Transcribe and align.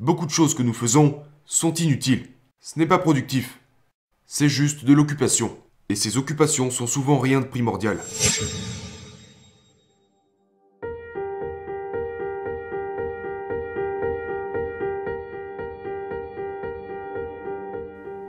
Beaucoup 0.00 0.24
de 0.24 0.30
choses 0.30 0.54
que 0.54 0.62
nous 0.62 0.72
faisons 0.72 1.20
sont 1.44 1.74
inutiles. 1.74 2.26
Ce 2.58 2.78
n'est 2.78 2.86
pas 2.86 2.96
productif. 2.96 3.60
C'est 4.24 4.48
juste 4.48 4.86
de 4.86 4.94
l'occupation. 4.94 5.54
Et 5.90 5.94
ces 5.94 6.16
occupations 6.16 6.70
sont 6.70 6.86
souvent 6.86 7.18
rien 7.18 7.42
de 7.42 7.44
primordial. 7.44 7.98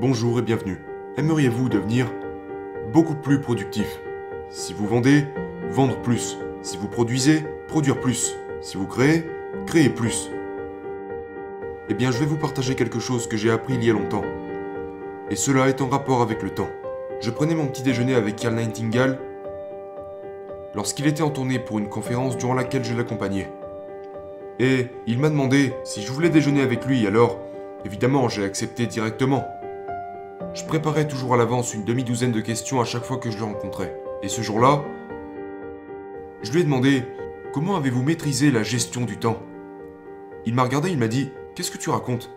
Bonjour 0.00 0.40
et 0.40 0.42
bienvenue. 0.42 0.78
Aimeriez-vous 1.16 1.68
devenir 1.68 2.12
beaucoup 2.92 3.14
plus 3.14 3.40
productif? 3.40 3.86
Si 4.50 4.72
vous 4.72 4.88
vendez, 4.88 5.26
vendre 5.70 6.02
plus. 6.02 6.36
Si 6.60 6.76
vous 6.76 6.88
produisez, 6.88 7.44
produire 7.68 8.00
plus. 8.00 8.34
Si 8.62 8.76
vous 8.76 8.88
créez, 8.88 9.24
créer 9.64 9.90
plus. 9.90 10.28
Eh 11.88 11.94
bien, 11.94 12.10
je 12.10 12.18
vais 12.18 12.26
vous 12.26 12.36
partager 12.36 12.74
quelque 12.74 13.00
chose 13.00 13.26
que 13.26 13.36
j'ai 13.36 13.50
appris 13.50 13.74
il 13.74 13.84
y 13.84 13.90
a 13.90 13.92
longtemps. 13.92 14.24
Et 15.30 15.36
cela 15.36 15.68
est 15.68 15.80
en 15.80 15.88
rapport 15.88 16.22
avec 16.22 16.42
le 16.42 16.50
temps. 16.50 16.70
Je 17.20 17.30
prenais 17.30 17.54
mon 17.54 17.66
petit 17.66 17.82
déjeuner 17.82 18.14
avec 18.14 18.36
Carl 18.36 18.54
Nightingale 18.54 19.18
lorsqu'il 20.74 21.06
était 21.06 21.22
en 21.22 21.30
tournée 21.30 21.58
pour 21.58 21.78
une 21.78 21.88
conférence 21.88 22.36
durant 22.36 22.54
laquelle 22.54 22.84
je 22.84 22.94
l'accompagnais. 22.94 23.52
Et 24.58 24.86
il 25.06 25.18
m'a 25.18 25.28
demandé 25.28 25.74
si 25.84 26.02
je 26.02 26.12
voulais 26.12 26.30
déjeuner 26.30 26.62
avec 26.62 26.84
lui, 26.86 27.06
alors 27.06 27.38
évidemment 27.84 28.28
j'ai 28.28 28.44
accepté 28.44 28.86
directement. 28.86 29.46
Je 30.54 30.64
préparais 30.64 31.06
toujours 31.08 31.34
à 31.34 31.36
l'avance 31.36 31.74
une 31.74 31.84
demi-douzaine 31.84 32.32
de 32.32 32.40
questions 32.40 32.80
à 32.80 32.84
chaque 32.84 33.04
fois 33.04 33.18
que 33.18 33.30
je 33.30 33.38
le 33.38 33.44
rencontrais. 33.44 33.96
Et 34.22 34.28
ce 34.28 34.42
jour-là, 34.42 34.82
je 36.42 36.52
lui 36.52 36.60
ai 36.60 36.64
demandé 36.64 37.02
Comment 37.52 37.76
avez-vous 37.76 38.02
maîtrisé 38.02 38.50
la 38.50 38.62
gestion 38.62 39.02
du 39.02 39.18
temps? 39.18 39.38
Il 40.46 40.54
m'a 40.54 40.62
regardé, 40.62 40.88
il 40.88 40.96
m'a 40.96 41.08
dit 41.08 41.30
Qu'est-ce 41.54 41.70
que 41.70 41.78
tu 41.78 41.90
racontes? 41.90 42.30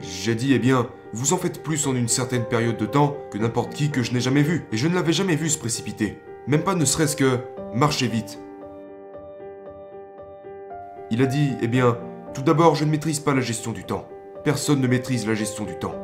J'ai 0.00 0.36
dit 0.36 0.54
Eh 0.54 0.60
bien, 0.60 0.88
vous 1.12 1.32
en 1.32 1.36
faites 1.36 1.64
plus 1.64 1.88
en 1.88 1.96
une 1.96 2.06
certaine 2.06 2.44
période 2.44 2.76
de 2.76 2.86
temps 2.86 3.16
que 3.32 3.38
n'importe 3.38 3.74
qui 3.74 3.90
que 3.90 4.04
je 4.04 4.12
n'ai 4.12 4.20
jamais 4.20 4.42
vu. 4.42 4.66
Et 4.70 4.76
je 4.76 4.86
ne 4.86 4.94
l'avais 4.94 5.12
jamais 5.12 5.34
vu 5.34 5.48
se 5.48 5.58
précipiter. 5.58 6.18
Même 6.46 6.62
pas 6.62 6.76
ne 6.76 6.84
serait-ce 6.84 7.16
que 7.16 7.40
marcher 7.74 8.06
vite. 8.06 8.38
Il 11.10 11.22
a 11.22 11.26
dit 11.26 11.54
Eh 11.60 11.66
bien, 11.66 11.98
tout 12.34 12.42
d'abord, 12.42 12.76
je 12.76 12.84
ne 12.84 12.90
maîtrise 12.90 13.18
pas 13.18 13.34
la 13.34 13.40
gestion 13.40 13.72
du 13.72 13.82
temps. 13.82 14.06
Personne 14.44 14.80
ne 14.80 14.86
maîtrise 14.86 15.26
la 15.26 15.34
gestion 15.34 15.64
du 15.64 15.76
temps. 15.76 15.94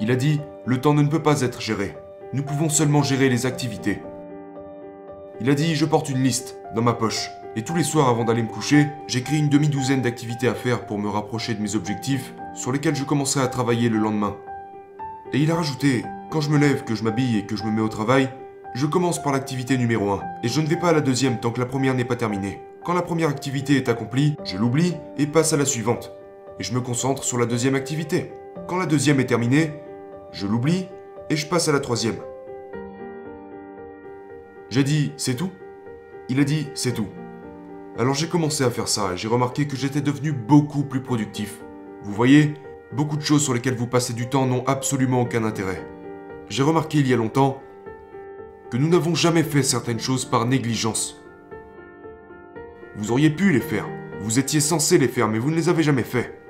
Il 0.00 0.10
a 0.10 0.16
dit 0.16 0.42
Le 0.66 0.78
temps 0.78 0.92
ne 0.92 1.06
peut 1.06 1.22
pas 1.22 1.40
être 1.40 1.62
géré. 1.62 1.96
Nous 2.34 2.42
pouvons 2.42 2.68
seulement 2.68 3.02
gérer 3.02 3.30
les 3.30 3.46
activités. 3.46 4.02
Il 5.40 5.50
a 5.50 5.54
dit 5.54 5.74
Je 5.74 5.84
porte 5.84 6.08
une 6.08 6.22
liste 6.22 6.56
dans 6.74 6.82
ma 6.82 6.92
poche. 6.92 7.30
Et 7.56 7.62
tous 7.62 7.74
les 7.74 7.82
soirs 7.82 8.08
avant 8.08 8.24
d'aller 8.24 8.42
me 8.42 8.48
coucher, 8.48 8.86
j'écris 9.06 9.38
une 9.38 9.48
demi-douzaine 9.48 10.02
d'activités 10.02 10.48
à 10.48 10.54
faire 10.54 10.86
pour 10.86 10.98
me 10.98 11.08
rapprocher 11.08 11.54
de 11.54 11.62
mes 11.62 11.76
objectifs 11.76 12.34
sur 12.54 12.72
lesquels 12.72 12.96
je 12.96 13.04
commencerai 13.04 13.40
à 13.40 13.48
travailler 13.48 13.88
le 13.88 13.98
lendemain. 13.98 14.36
Et 15.32 15.38
il 15.38 15.50
a 15.50 15.56
rajouté 15.56 16.04
Quand 16.30 16.40
je 16.40 16.50
me 16.50 16.58
lève, 16.58 16.84
que 16.84 16.94
je 16.94 17.02
m'habille 17.02 17.38
et 17.38 17.46
que 17.46 17.56
je 17.56 17.64
me 17.64 17.70
mets 17.70 17.80
au 17.80 17.88
travail, 17.88 18.28
je 18.74 18.86
commence 18.86 19.22
par 19.22 19.32
l'activité 19.32 19.76
numéro 19.76 20.10
1 20.10 20.20
et 20.42 20.48
je 20.48 20.60
ne 20.60 20.66
vais 20.66 20.78
pas 20.78 20.88
à 20.88 20.92
la 20.92 21.00
deuxième 21.00 21.38
tant 21.38 21.50
que 21.50 21.60
la 21.60 21.66
première 21.66 21.94
n'est 21.94 22.04
pas 22.04 22.16
terminée. 22.16 22.60
Quand 22.84 22.92
la 22.92 23.02
première 23.02 23.28
activité 23.28 23.76
est 23.76 23.88
accomplie, 23.88 24.36
je 24.44 24.56
l'oublie 24.56 24.94
et 25.16 25.26
passe 25.26 25.52
à 25.52 25.56
la 25.56 25.64
suivante. 25.64 26.12
Et 26.60 26.64
je 26.64 26.74
me 26.74 26.80
concentre 26.80 27.24
sur 27.24 27.38
la 27.38 27.46
deuxième 27.46 27.74
activité. 27.74 28.32
Quand 28.68 28.76
la 28.76 28.86
deuxième 28.86 29.20
est 29.20 29.26
terminée, 29.26 29.80
je 30.32 30.46
l'oublie 30.46 30.88
et 31.30 31.36
je 31.36 31.46
passe 31.46 31.68
à 31.68 31.72
la 31.72 31.80
troisième. 31.80 32.16
J'ai 34.70 34.84
dit 34.84 35.12
c'est 35.16 35.34
tout? 35.34 35.50
Il 36.28 36.40
a 36.40 36.44
dit 36.44 36.68
c'est 36.74 36.94
tout. 36.94 37.08
Alors 37.98 38.14
j'ai 38.14 38.28
commencé 38.28 38.64
à 38.64 38.70
faire 38.70 38.88
ça 38.88 39.12
et 39.12 39.16
j'ai 39.16 39.28
remarqué 39.28 39.66
que 39.66 39.76
j'étais 39.76 40.00
devenu 40.00 40.32
beaucoup 40.32 40.82
plus 40.82 41.00
productif. 41.00 41.60
Vous 42.02 42.12
voyez, 42.12 42.54
beaucoup 42.92 43.16
de 43.16 43.22
choses 43.22 43.44
sur 43.44 43.54
lesquelles 43.54 43.76
vous 43.76 43.86
passez 43.86 44.12
du 44.14 44.28
temps 44.28 44.46
n'ont 44.46 44.64
absolument 44.66 45.20
aucun 45.20 45.44
intérêt. 45.44 45.86
J'ai 46.48 46.62
remarqué 46.62 46.98
il 46.98 47.08
y 47.08 47.14
a 47.14 47.16
longtemps 47.16 47.62
que 48.70 48.76
nous 48.76 48.88
n'avons 48.88 49.14
jamais 49.14 49.42
fait 49.42 49.62
certaines 49.62 50.00
choses 50.00 50.24
par 50.24 50.46
négligence. 50.46 51.22
Vous 52.96 53.12
auriez 53.12 53.30
pu 53.30 53.52
les 53.52 53.60
faire, 53.60 53.86
vous 54.20 54.38
étiez 54.38 54.60
censé 54.60 54.98
les 54.98 55.08
faire, 55.08 55.28
mais 55.28 55.38
vous 55.38 55.50
ne 55.50 55.56
les 55.56 55.68
avez 55.68 55.82
jamais 55.82 56.02
fait. 56.02 56.40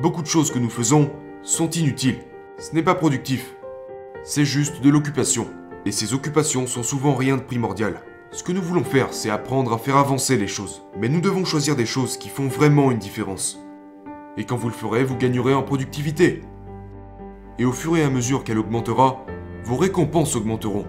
Beaucoup 0.00 0.22
de 0.22 0.26
choses 0.26 0.50
que 0.50 0.58
nous 0.58 0.70
faisons 0.70 1.10
sont 1.42 1.70
inutiles. 1.70 2.18
Ce 2.58 2.74
n'est 2.74 2.82
pas 2.82 2.94
productif. 2.94 3.54
C'est 4.24 4.44
juste 4.44 4.80
de 4.80 4.90
l'occupation. 4.90 5.46
Et 5.86 5.92
ces 5.92 6.14
occupations 6.14 6.66
sont 6.66 6.82
souvent 6.82 7.14
rien 7.14 7.36
de 7.36 7.42
primordial. 7.42 8.02
Ce 8.32 8.42
que 8.42 8.50
nous 8.50 8.60
voulons 8.60 8.82
faire, 8.82 9.14
c'est 9.14 9.30
apprendre 9.30 9.72
à 9.72 9.78
faire 9.78 9.96
avancer 9.96 10.36
les 10.36 10.48
choses. 10.48 10.82
Mais 10.98 11.08
nous 11.08 11.20
devons 11.20 11.44
choisir 11.44 11.76
des 11.76 11.86
choses 11.86 12.16
qui 12.16 12.28
font 12.28 12.48
vraiment 12.48 12.90
une 12.90 12.98
différence. 12.98 13.60
Et 14.36 14.42
quand 14.42 14.56
vous 14.56 14.66
le 14.66 14.74
ferez, 14.74 15.04
vous 15.04 15.16
gagnerez 15.16 15.54
en 15.54 15.62
productivité. 15.62 16.40
Et 17.60 17.64
au 17.64 17.70
fur 17.70 17.96
et 17.96 18.02
à 18.02 18.10
mesure 18.10 18.42
qu'elle 18.42 18.58
augmentera, 18.58 19.24
vos 19.62 19.76
récompenses 19.76 20.34
augmenteront. 20.34 20.86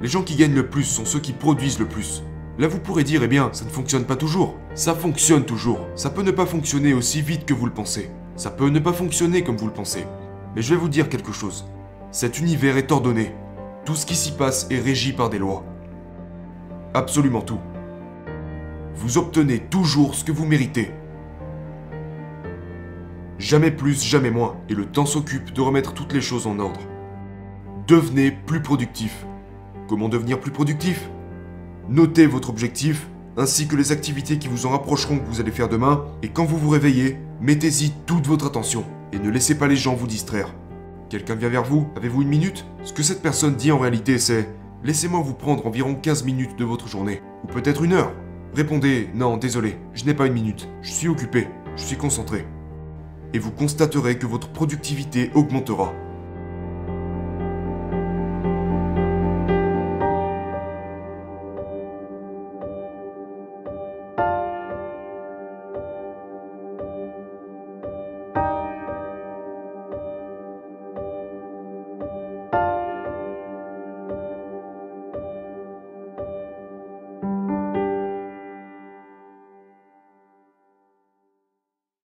Les 0.00 0.06
gens 0.06 0.22
qui 0.22 0.36
gagnent 0.36 0.54
le 0.54 0.68
plus 0.68 0.84
sont 0.84 1.04
ceux 1.04 1.18
qui 1.18 1.32
produisent 1.32 1.80
le 1.80 1.88
plus. 1.88 2.22
Là, 2.56 2.68
vous 2.68 2.78
pourrez 2.78 3.02
dire, 3.02 3.24
eh 3.24 3.28
bien, 3.28 3.50
ça 3.52 3.64
ne 3.64 3.70
fonctionne 3.70 4.04
pas 4.04 4.14
toujours. 4.14 4.54
Ça 4.76 4.94
fonctionne 4.94 5.44
toujours. 5.44 5.80
Ça 5.96 6.10
peut 6.10 6.22
ne 6.22 6.30
pas 6.30 6.46
fonctionner 6.46 6.94
aussi 6.94 7.20
vite 7.20 7.46
que 7.46 7.54
vous 7.54 7.66
le 7.66 7.74
pensez. 7.74 8.12
Ça 8.36 8.52
peut 8.52 8.68
ne 8.68 8.78
pas 8.78 8.92
fonctionner 8.92 9.42
comme 9.42 9.56
vous 9.56 9.66
le 9.66 9.72
pensez. 9.72 10.04
Mais 10.54 10.62
je 10.62 10.72
vais 10.72 10.80
vous 10.80 10.88
dire 10.88 11.08
quelque 11.08 11.32
chose. 11.32 11.66
Cet 12.12 12.38
univers 12.38 12.76
est 12.76 12.92
ordonné. 12.92 13.34
Tout 13.84 13.94
ce 13.94 14.06
qui 14.06 14.14
s'y 14.14 14.32
passe 14.32 14.66
est 14.70 14.80
régi 14.80 15.12
par 15.12 15.30
des 15.30 15.38
lois. 15.38 15.64
Absolument 16.94 17.40
tout. 17.40 17.60
Vous 18.94 19.18
obtenez 19.18 19.60
toujours 19.60 20.14
ce 20.14 20.24
que 20.24 20.32
vous 20.32 20.44
méritez. 20.44 20.90
Jamais 23.38 23.70
plus, 23.70 24.04
jamais 24.04 24.30
moins, 24.30 24.56
et 24.68 24.74
le 24.74 24.86
temps 24.86 25.06
s'occupe 25.06 25.52
de 25.52 25.60
remettre 25.60 25.94
toutes 25.94 26.12
les 26.12 26.20
choses 26.20 26.46
en 26.46 26.58
ordre. 26.58 26.80
Devenez 27.86 28.32
plus 28.32 28.60
productif. 28.60 29.24
Comment 29.88 30.08
devenir 30.08 30.40
plus 30.40 30.50
productif? 30.50 31.08
Notez 31.88 32.26
votre 32.26 32.50
objectif, 32.50 33.08
ainsi 33.36 33.68
que 33.68 33.76
les 33.76 33.92
activités 33.92 34.38
qui 34.38 34.48
vous 34.48 34.66
en 34.66 34.70
rapprocheront 34.70 35.18
que 35.18 35.24
vous 35.24 35.40
allez 35.40 35.52
faire 35.52 35.68
demain, 35.68 36.04
et 36.22 36.28
quand 36.28 36.44
vous 36.44 36.58
vous 36.58 36.68
réveillez, 36.68 37.16
mettez-y 37.40 37.92
toute 38.04 38.26
votre 38.26 38.46
attention, 38.46 38.84
et 39.12 39.18
ne 39.18 39.30
laissez 39.30 39.56
pas 39.56 39.68
les 39.68 39.76
gens 39.76 39.94
vous 39.94 40.08
distraire. 40.08 40.52
Quelqu'un 41.08 41.36
vient 41.36 41.48
vers 41.48 41.64
vous, 41.64 41.88
avez-vous 41.96 42.20
une 42.20 42.28
minute? 42.28 42.66
Ce 42.82 42.92
que 42.92 43.02
cette 43.02 43.22
personne 43.22 43.56
dit 43.56 43.72
en 43.72 43.78
réalité 43.78 44.18
c'est 44.18 44.46
Laissez-moi 44.84 45.22
vous 45.22 45.32
prendre 45.32 45.66
environ 45.66 45.94
15 45.94 46.24
minutes 46.24 46.58
de 46.58 46.66
votre 46.66 46.86
journée, 46.86 47.22
ou 47.42 47.46
peut-être 47.46 47.82
une 47.82 47.94
heure. 47.94 48.12
Répondez 48.54 49.08
Non, 49.14 49.38
désolé, 49.38 49.78
je 49.94 50.04
n'ai 50.04 50.12
pas 50.12 50.26
une 50.26 50.34
minute, 50.34 50.68
je 50.82 50.92
suis 50.92 51.08
occupé, 51.08 51.48
je 51.76 51.82
suis 51.82 51.96
concentré. 51.96 52.44
Et 53.32 53.38
vous 53.38 53.50
constaterez 53.50 54.18
que 54.18 54.26
votre 54.26 54.50
productivité 54.50 55.30
augmentera. 55.34 55.94